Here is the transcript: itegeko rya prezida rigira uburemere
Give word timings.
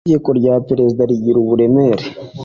itegeko 0.07 0.29
rya 0.39 0.53
prezida 0.67 1.03
rigira 1.09 1.37
uburemere 1.43 2.05